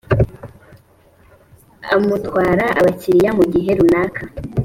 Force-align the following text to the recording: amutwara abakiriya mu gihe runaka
amutwara 1.95 2.65
abakiriya 2.79 3.31
mu 3.37 3.43
gihe 3.53 3.69
runaka 3.79 4.21